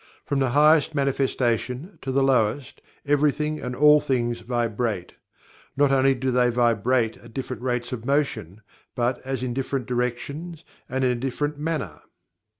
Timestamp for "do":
6.15-6.31